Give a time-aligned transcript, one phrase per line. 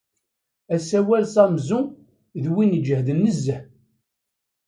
[0.75, 1.89] Asawal Samsung
[2.43, 3.61] d win ijehden nezzeh.